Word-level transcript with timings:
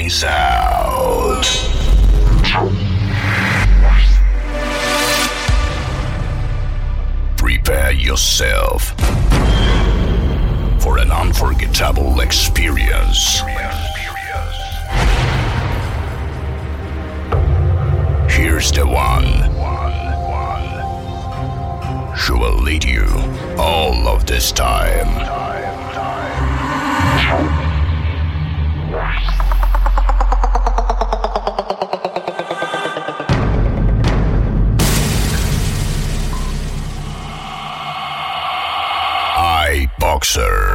Brains 0.00 0.24
Out. 0.24 1.44
Prepare 7.36 7.92
yourself 7.92 8.94
for 10.80 10.96
an 10.96 11.10
unforgettable 11.10 12.20
experience. 12.20 13.40
Here's 18.30 18.72
the 18.72 18.86
one 18.86 19.26
who 22.16 22.38
will 22.38 22.62
lead 22.62 22.84
you 22.84 23.04
all 23.58 24.08
of 24.08 24.24
this 24.24 24.50
time. 24.50 25.04
time, 25.26 25.92
time. 25.92 27.59
Mixer. 40.30 40.69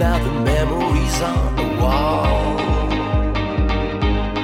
Now 0.00 0.18
the 0.18 0.32
memories 0.40 1.20
on 1.20 1.56
the 1.56 1.68
wall. 1.78 2.56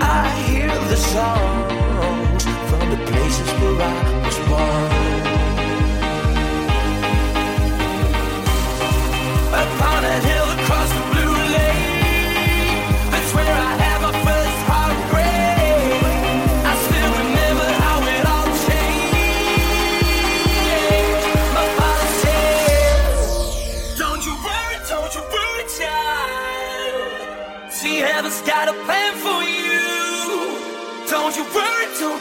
I 0.03 0.29
hear 0.47 0.69
the 0.69 0.97
songs 0.97 2.45
from 2.69 2.91
the 2.91 3.01
places 3.11 3.49
where 3.61 3.81
I 3.81 4.16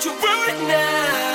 you 0.05 0.11
worry 0.21 0.67
now. 0.67 1.34